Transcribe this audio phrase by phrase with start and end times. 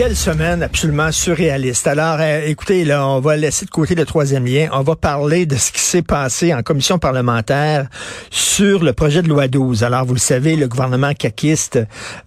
[0.00, 1.86] Quelle semaine absolument surréaliste.
[1.86, 4.70] Alors, euh, écoutez, là, on va laisser de côté le troisième lien.
[4.72, 7.86] On va parler de ce qui s'est passé en commission parlementaire
[8.30, 9.84] sur le projet de loi 12.
[9.84, 11.78] Alors, vous le savez, le gouvernement caquiste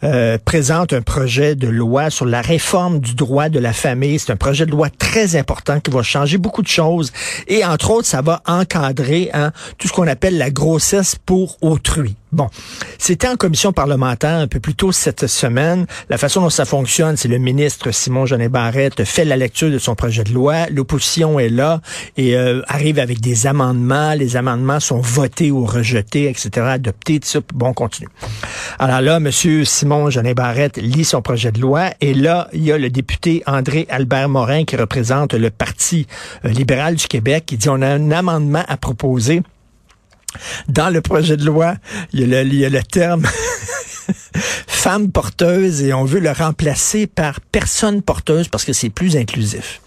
[0.04, 4.20] euh, présente un projet de loi sur la réforme du droit de la famille.
[4.20, 7.12] C'est un projet de loi très important qui va changer beaucoup de choses.
[7.48, 12.16] Et entre autres, ça va encadrer hein, tout ce qu'on appelle la grossesse pour autrui.
[12.34, 12.50] Bon,
[12.98, 15.86] c'était en commission parlementaire un peu plus tôt cette semaine.
[16.10, 19.78] La façon dont ça fonctionne, c'est le ministre Simon Jeannet Barrette fait la lecture de
[19.78, 20.68] son projet de loi.
[20.70, 21.82] L'opposition est là
[22.18, 24.14] et euh, arrive avec des amendements.
[24.14, 27.44] Les amendements sont votés ou rejetés, etc., adoptés, tout.
[27.54, 28.10] Bon, on continue.
[28.80, 32.72] Alors là, Monsieur Simon Jeannet Barrette lit son projet de loi et là, il y
[32.72, 36.08] a le député André Albert Morin qui représente le Parti
[36.46, 39.42] euh, libéral du Québec qui dit on a un amendement à proposer
[40.68, 41.76] dans le projet de loi,
[42.12, 43.24] il y a le terme
[44.68, 49.82] femme porteuse et on veut le remplacer par personne porteuse parce que c'est plus inclusif.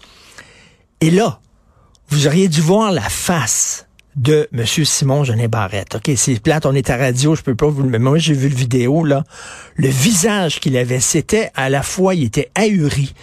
[1.01, 1.39] Et là,
[2.09, 4.65] vous auriez dû voir la face de M.
[4.65, 5.95] Simon Genet Barrette.
[5.95, 8.33] OK, c'est plate, on est à radio, je peux pas vous le mais moi j'ai
[8.33, 9.23] vu le vidéo là.
[9.75, 13.13] Le visage qu'il avait, c'était à la fois il était ahuri.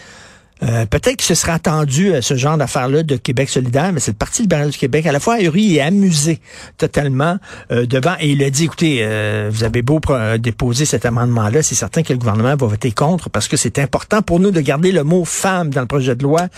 [0.64, 4.12] Euh, peut-être qu'il se sera attendu à ce genre d'affaires-là de Québec solidaire, mais c'est
[4.12, 5.06] le Parti libéral du Québec.
[5.06, 6.40] À la fois ahuri et amusé
[6.78, 7.36] totalement
[7.70, 8.14] euh, devant.
[8.20, 10.00] Et il a dit, écoutez, euh, vous avez beau
[10.38, 14.22] déposer cet amendement-là, c'est certain que le gouvernement va voter contre parce que c'est important
[14.22, 16.48] pour nous de garder le mot femme dans le projet de loi.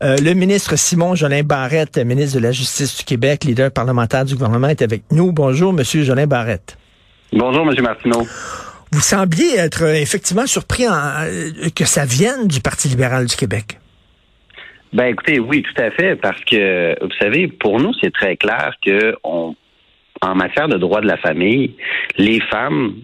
[0.00, 4.68] le ministre Simon Jolin Barrette, ministre de la Justice du Québec, leader parlementaire du gouvernement,
[4.68, 5.32] est avec nous.
[5.32, 6.76] Bonjour, Monsieur Jolin Barrette.
[7.32, 8.26] Bonjour, Monsieur Martineau.
[8.94, 13.80] Vous sembliez être euh, effectivement surpris euh, que ça vienne du Parti libéral du Québec.
[14.92, 18.72] Ben écoutez, oui, tout à fait, parce que vous savez, pour nous, c'est très clair
[18.86, 19.56] que en
[20.36, 21.74] matière de droit de la famille,
[22.18, 22.94] les femmes,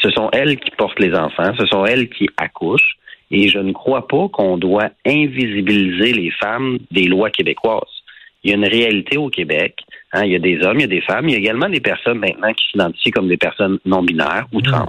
[0.00, 2.96] ce sont elles qui portent les enfants, ce sont elles qui accouchent,
[3.32, 7.82] et je ne crois pas qu'on doit invisibiliser les femmes des lois québécoises.
[8.44, 9.74] Il y a une réalité au Québec.
[10.16, 11.28] Hein, il y a des hommes, il y a des femmes.
[11.28, 14.60] Il y a également des personnes maintenant qui s'identifient comme des personnes non binaires ou
[14.60, 14.62] mmh.
[14.62, 14.88] trans.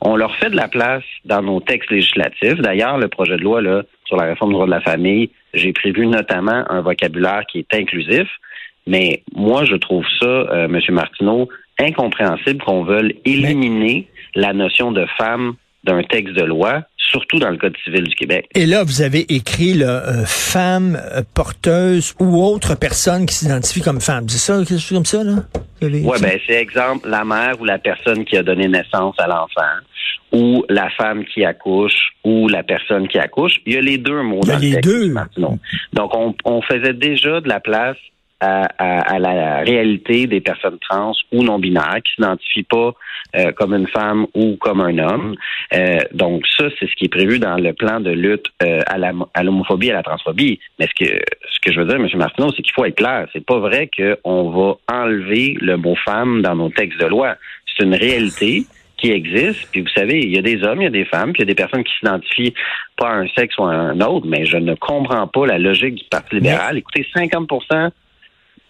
[0.00, 2.60] On leur fait de la place dans nos textes législatifs.
[2.60, 5.72] D'ailleurs, le projet de loi là, sur la réforme du droit de la famille, j'ai
[5.72, 8.28] prévu notamment un vocabulaire qui est inclusif.
[8.86, 10.80] Mais moi, je trouve ça, euh, M.
[10.90, 11.48] Martineau,
[11.80, 15.54] incompréhensible qu'on veuille éliminer la notion de femme
[15.84, 18.48] d'un texte de loi, surtout dans le Code civil du Québec.
[18.54, 23.82] Et là, vous avez écrit là, euh, femme euh, porteuse ou autre personne qui s'identifie
[23.82, 24.28] comme femme.
[24.28, 25.36] C'est ça, quelque chose comme ça, là?
[25.82, 29.60] Oui, ben, c'est exemple la mère ou la personne qui a donné naissance à l'enfant
[30.32, 33.56] ou la femme qui accouche ou la personne qui accouche.
[33.66, 34.88] Il y a les deux mots dans les le texte.
[34.88, 35.14] Deux.
[35.92, 37.98] Donc, on, on faisait déjà de la place
[38.44, 42.94] à, la réalité des personnes trans ou non binaires qui s'identifient pas
[43.36, 45.34] euh, comme une femme ou comme un homme.
[45.74, 49.42] Euh, donc ça, c'est ce qui est prévu dans le plan de lutte euh, à
[49.42, 50.60] l'homophobie et à la transphobie.
[50.78, 51.10] Mais ce que
[51.50, 52.08] ce que je veux dire, M.
[52.14, 53.26] Martineau, c'est qu'il faut être clair.
[53.32, 57.36] C'est pas vrai qu'on va enlever le mot femme dans nos textes de loi.
[57.66, 58.64] C'est une réalité
[58.96, 59.68] qui existe.
[59.72, 61.48] Puis vous savez, il y a des hommes, il y a des femmes, puis il
[61.48, 62.54] y a des personnes qui s'identifient
[62.96, 65.96] pas à un sexe ou à un autre, mais je ne comprends pas la logique
[65.96, 66.78] du Parti libéral.
[66.78, 67.48] Écoutez, 50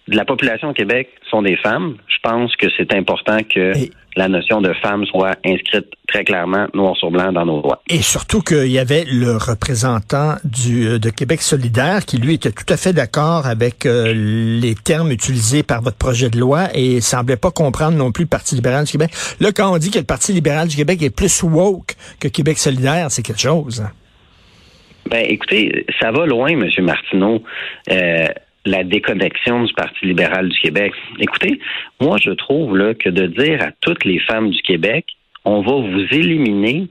[0.08, 1.96] de la population au Québec sont des femmes.
[2.08, 3.72] Je pense que c'est important que
[4.16, 7.82] la notion de femme soit inscrite très clairement, noir sur blanc, dans nos lois.
[7.88, 12.52] Et surtout qu'il y avait le représentant du, euh, de Québec solidaire qui, lui, était
[12.52, 17.00] tout à fait d'accord avec euh, les termes utilisés par votre projet de loi et
[17.00, 19.10] semblait pas comprendre non plus le Parti libéral du Québec.
[19.40, 22.58] Là, quand on dit que le Parti libéral du Québec est plus woke que Québec
[22.58, 23.80] solidaire, c'est quelque chose.
[23.80, 23.90] Hein.
[25.10, 26.68] Ben, écoutez, ça va loin, M.
[26.80, 27.42] Martineau.
[27.90, 28.28] Euh,
[28.64, 30.92] la déconnexion du Parti libéral du Québec.
[31.18, 31.60] Écoutez,
[32.00, 35.06] moi, je trouve là, que de dire à toutes les femmes du Québec,
[35.44, 36.88] on va vous éliminer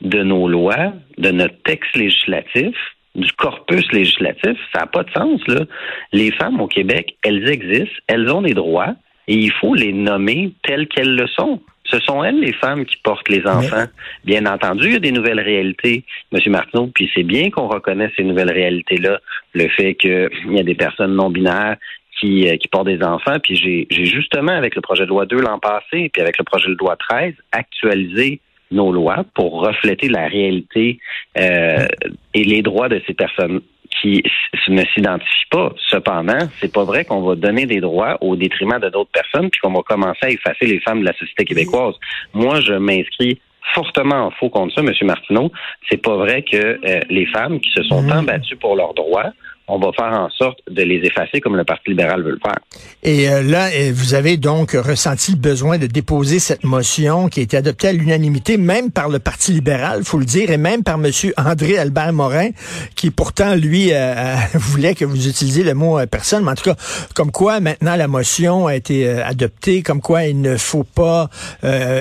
[0.00, 2.74] de nos lois, de notre texte législatif,
[3.14, 5.40] du corpus législatif, ça n'a pas de sens.
[5.46, 5.66] Là.
[6.12, 8.94] Les femmes au Québec, elles existent, elles ont des droits,
[9.28, 11.60] et il faut les nommer telles qu'elles le sont.
[11.84, 13.84] Ce sont elles les femmes qui portent les enfants.
[14.24, 16.40] Bien entendu, il y a des nouvelles réalités, M.
[16.46, 19.20] Martineau, puis c'est bien qu'on reconnaisse ces nouvelles réalités-là.
[19.52, 21.76] Le fait qu'il y a des personnes non binaires
[22.18, 23.38] qui, euh, qui portent des enfants.
[23.42, 26.68] Puis j'ai justement, avec le projet de loi 2 l'an passé, puis avec le projet
[26.68, 28.40] de loi 13, actualisé
[28.70, 30.98] nos lois pour refléter la réalité
[31.38, 31.86] euh,
[32.32, 33.60] et les droits de ces personnes
[34.02, 34.22] qui
[34.68, 35.72] ne s'identifient pas.
[35.88, 39.60] Cependant, c'est pas vrai qu'on va donner des droits au détriment de d'autres personnes puis
[39.60, 41.94] qu'on va commencer à effacer les femmes de la société québécoise.
[42.34, 43.40] Moi, je m'inscris
[43.74, 44.92] fortement en faux contre ça, M.
[45.02, 45.52] Martineau.
[45.88, 48.26] C'est pas vrai que euh, les femmes qui se sont tant mmh.
[48.26, 49.32] battues pour leurs droits
[49.68, 52.58] on va faire en sorte de les effacer comme le Parti libéral veut le faire.
[53.02, 57.42] Et euh, là, vous avez donc ressenti le besoin de déposer cette motion qui a
[57.44, 60.96] été adoptée à l'unanimité, même par le Parti libéral, faut le dire, et même par
[60.96, 61.10] M.
[61.36, 62.50] André Albert Morin,
[62.96, 66.64] qui pourtant, lui, euh, euh, voulait que vous utilisiez le mot personne, mais en tout
[66.64, 66.76] cas,
[67.14, 71.28] comme quoi maintenant la motion a été adoptée, comme quoi il ne faut pas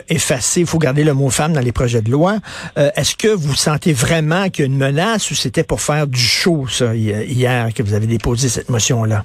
[0.09, 2.37] effacer, il faut garder le mot femme dans les projets de loi.
[2.75, 6.19] Est-ce que vous sentez vraiment qu'il y a une menace ou c'était pour faire du
[6.19, 7.50] show, ça, hier?
[7.75, 9.23] Que vous avez déposé cette motion-là?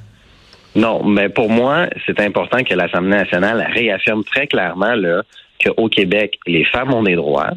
[0.74, 4.94] Non, mais pour moi, c'est important que l'Assemblée nationale réaffirme très clairement
[5.64, 7.52] qu'au Québec, les femmes ont des droits,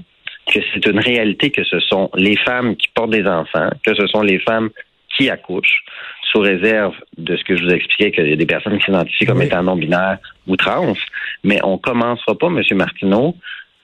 [0.48, 4.08] que c'est une réalité que ce sont les femmes qui portent des enfants, que ce
[4.08, 4.70] sont les femmes
[5.18, 5.84] qui accouchent,
[6.32, 9.26] sous réserve de ce que je vous expliquais, qu'il y a des personnes qui s'identifient
[9.26, 10.94] comme étant non-binaires ou trans.
[11.44, 12.62] Mais on commencera pas, M.
[12.72, 13.36] Martineau,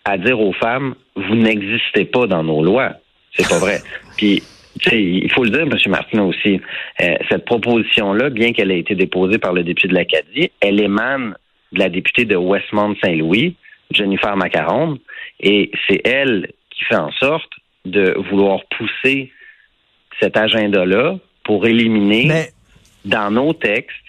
[0.05, 2.93] à dire aux femmes, vous n'existez pas dans nos lois.
[3.33, 3.79] C'est pas vrai.
[4.17, 4.43] Puis
[4.91, 5.77] il faut le dire, M.
[5.87, 6.59] Martineau aussi,
[7.01, 11.35] euh, cette proposition-là, bien qu'elle ait été déposée par le député de l'Acadie, elle émane
[11.71, 13.55] de la députée de Westmount-Saint-Louis,
[13.91, 14.97] Jennifer Macaron,
[15.39, 17.51] et c'est elle qui fait en sorte
[17.85, 19.31] de vouloir pousser
[20.19, 22.47] cet agenda-là pour éliminer
[23.05, 24.04] dans nos textes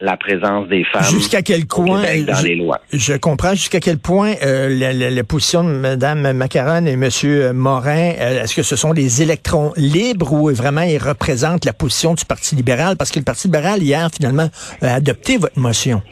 [0.00, 2.80] la présence des femmes jusqu'à quel point dans les lois.
[2.92, 4.68] Je comprends jusqu'à quel point euh,
[5.10, 7.52] la, position de Mme Macaron et M.
[7.52, 12.14] Morin, euh, est-ce que ce sont des électrons libres ou vraiment ils représentent la position
[12.14, 12.96] du Parti libéral?
[12.96, 14.48] Parce que le Parti libéral, hier, finalement,
[14.82, 16.02] a adopté votre motion.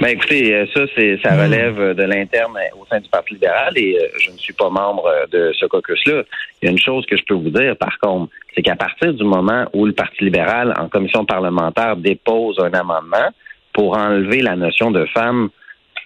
[0.00, 1.40] Ben écoutez, euh, ça c'est ça hmm.
[1.40, 5.10] relève de l'interne au sein du Parti libéral et euh, je ne suis pas membre
[5.32, 6.22] de ce caucus-là.
[6.62, 9.12] Il y a une chose que je peux vous dire, par contre, c'est qu'à partir
[9.12, 13.30] du moment où le Parti libéral, en commission parlementaire, dépose un amendement
[13.72, 15.48] pour enlever la notion de femme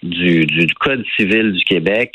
[0.03, 2.13] du, du, Code civil du Québec,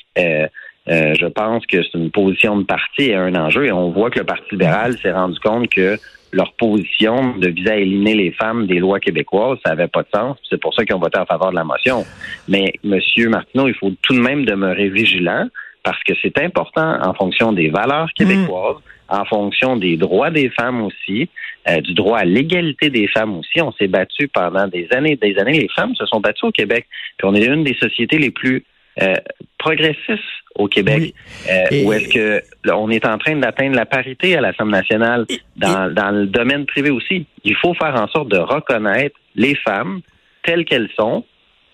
[0.90, 3.66] euh, je pense que c'est une position de parti et un enjeu.
[3.66, 5.98] Et on voit que le Parti libéral s'est rendu compte que
[6.32, 10.10] leur position de viser à éliminer les femmes des lois québécoises, ça n'avait pas de
[10.14, 10.38] sens.
[10.50, 12.06] C'est pour ça qu'ils ont voté en faveur de la motion.
[12.48, 15.48] Mais, Monsieur Martineau, il faut tout de même demeurer vigilant
[15.84, 18.78] parce que c'est important en fonction des valeurs québécoises,
[19.08, 21.30] en fonction des droits des femmes aussi,
[21.70, 23.62] euh, du droit à l'égalité des femmes aussi.
[23.62, 25.62] On s'est battu pendant des années, des années.
[25.62, 26.88] Les femmes se sont battues au Québec.
[27.18, 28.66] Puis on est une des sociétés les plus
[29.02, 29.16] euh,
[29.58, 30.24] progressistes
[30.56, 31.14] au Québec,
[31.50, 32.42] euh, où est-ce que
[32.72, 36.90] on est en train d'atteindre la parité à l'Assemblée nationale dans, dans le domaine privé
[36.90, 37.26] aussi.
[37.44, 40.02] Il faut faire en sorte de reconnaître les femmes
[40.44, 41.24] telles qu'elles sont,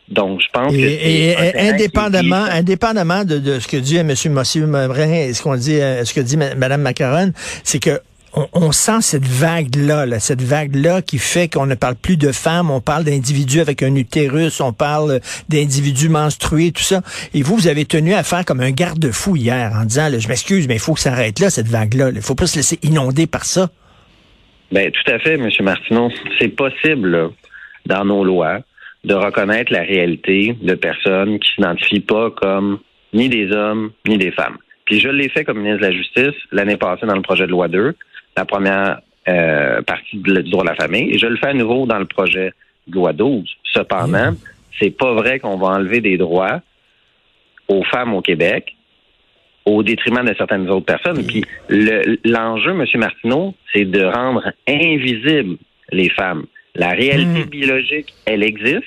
[0.10, 4.14] donc, je pense que indépendamment, indépendamment de, de, ce que dit M.
[4.30, 7.32] Monsieur Morin et ce qu'on dit, euh, ce que dit Mme Macaron,
[7.64, 8.02] c'est que
[8.36, 12.82] on, sent cette vague-là, cette vague-là qui fait qu'on ne parle plus de femmes, on
[12.82, 15.20] parle d'individus avec un utérus, on parle
[15.50, 17.02] d'individus menstrués, tout ça.
[17.34, 20.68] Et vous, vous avez tenu à faire comme un garde-fou hier en disant, je m'excuse,
[20.68, 22.10] mais il faut que ça arrête là, cette vague-là.
[22.16, 23.70] Il faut pas se laisser inonder par ça.
[24.72, 25.50] Ben, tout à fait, M.
[25.62, 26.10] Martineau.
[26.40, 27.30] C'est possible,
[27.86, 28.62] dans nos lois,
[29.04, 32.80] de reconnaître la réalité de personnes qui s'identifient pas comme
[33.14, 34.58] ni des hommes, ni des femmes.
[34.86, 37.52] Puis je l'ai fait comme ministre de la Justice l'année passée dans le projet de
[37.52, 37.96] loi 2
[38.36, 41.14] la première euh, partie du droit de la famille.
[41.14, 42.52] Et je le fais à nouveau dans le projet
[42.88, 43.50] de loi 12.
[43.72, 44.38] Cependant, mmh.
[44.80, 46.62] c'est pas vrai qu'on va enlever des droits
[47.68, 48.76] aux femmes au Québec
[49.66, 51.26] au détriment de certaines autres personnes.
[51.26, 51.46] Puis
[52.26, 52.86] l'enjeu, M.
[52.96, 55.58] Martineau, c'est de rendre invisibles
[55.92, 56.46] les femmes.
[56.76, 57.50] La réalité mmh.
[57.50, 58.84] biologique, elle existe.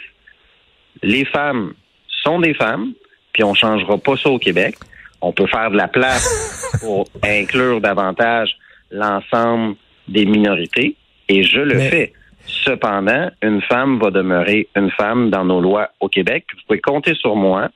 [1.03, 1.73] Les femmes
[2.09, 2.93] sont des femmes,
[3.33, 4.77] puis on changera pas ça au Québec.
[5.23, 8.57] On peut faire de la place pour inclure davantage
[8.91, 9.77] l'ensemble
[10.09, 10.97] des minorités
[11.29, 12.13] et je le fais.
[12.47, 16.45] Cependant, une femme va demeurer une femme dans nos lois au Québec.
[16.55, 17.71] Vous pouvez compter sur moi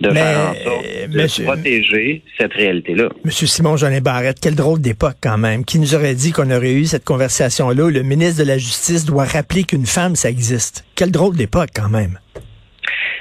[0.00, 3.08] de faire en sorte de protéger cette réalité-là.
[3.24, 5.64] Monsieur Simon Jeanin Barrette, quelle drôle d'époque quand même.
[5.64, 9.24] Qui nous aurait dit qu'on aurait eu cette conversation-là le ministre de la Justice doit
[9.24, 10.84] rappeler qu'une femme, ça existe?
[10.94, 12.18] Quelle drôle d'époque quand même.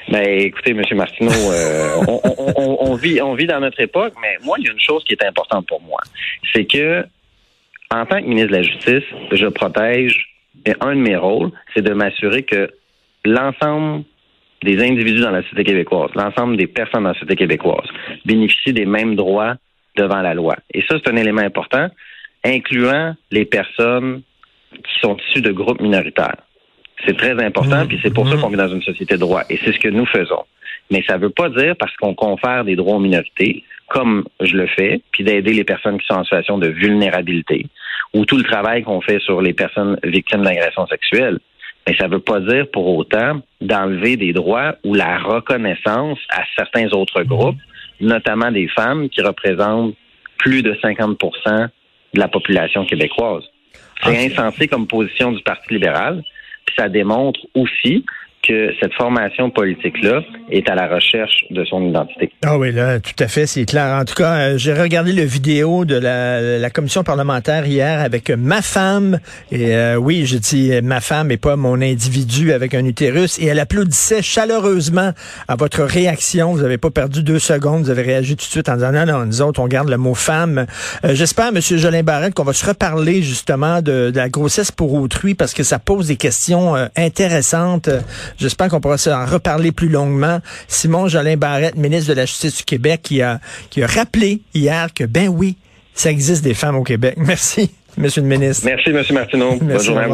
[0.10, 0.82] Ben, écoutez, M.
[0.94, 1.98] Martineau, euh,
[2.56, 5.14] on, vit, on vit dans notre époque, mais moi, il y a une chose qui
[5.14, 6.00] est importante pour moi.
[6.54, 7.04] C'est que
[7.92, 10.34] en tant que ministre de la Justice, je protège,
[10.66, 12.70] et un de mes rôles, c'est de m'assurer que
[13.24, 14.04] l'ensemble
[14.64, 17.88] des individus dans la société québécoise, l'ensemble des personnes dans la société québécoise
[18.26, 19.56] bénéficient des mêmes droits
[19.96, 20.56] devant la loi.
[20.74, 21.88] Et ça, c'est un élément important,
[22.44, 24.22] incluant les personnes
[24.74, 26.38] qui sont issues de groupes minoritaires.
[27.06, 27.88] C'est très important, mmh.
[27.88, 28.42] puis c'est pour ça mmh.
[28.42, 29.44] qu'on vit dans une société de droit.
[29.50, 30.44] Et c'est ce que nous faisons.
[30.90, 34.56] Mais ça ne veut pas dire parce qu'on confère des droits aux minorités, comme je
[34.56, 37.68] le fais, puis d'aider les personnes qui sont en situation de vulnérabilité,
[38.14, 41.40] ou tout le travail qu'on fait sur les personnes victimes d'agressions sexuelles.
[41.88, 46.44] Mais ça ne veut pas dire pour autant d'enlever des droits ou la reconnaissance à
[46.58, 47.58] certains autres groupes,
[48.02, 49.96] notamment des femmes qui représentent
[50.38, 51.70] plus de 50%
[52.14, 53.44] de la population québécoise.
[54.04, 56.24] C'est insensé comme position du Parti libéral.
[56.66, 58.06] Puis ça démontre aussi
[58.44, 62.32] que cette formation politique-là est à la recherche de son identité.
[62.46, 64.00] Ah oui, là, tout à fait, c'est clair.
[64.00, 68.30] En tout cas, euh, j'ai regardé le vidéo de la, la, commission parlementaire hier avec
[68.30, 69.20] ma femme.
[69.52, 73.38] Et euh, oui, je dis ma femme et pas mon individu avec un utérus.
[73.40, 75.12] Et elle applaudissait chaleureusement
[75.48, 76.54] à votre réaction.
[76.54, 77.84] Vous n'avez pas perdu deux secondes.
[77.84, 79.98] Vous avez réagi tout de suite en disant non, non, nous autres, on garde le
[79.98, 80.66] mot femme.
[81.04, 84.94] Euh, J'espère, Monsieur Jolin Barrette, qu'on va se reparler justement de, de, la grossesse pour
[84.94, 87.90] autrui parce que ça pose des questions intéressantes.
[88.38, 90.40] J'espère qu'on pourra en reparler plus longuement.
[90.68, 93.40] Simon Jolin Barrette, ministre de la Justice du Québec, qui a,
[93.70, 95.58] qui a rappelé hier que, ben oui,
[95.94, 97.16] ça existe des femmes au Québec.
[97.18, 98.66] Merci, Monsieur le ministre.
[98.66, 99.56] Merci, Monsieur Martineau.
[99.56, 100.08] Bonne journée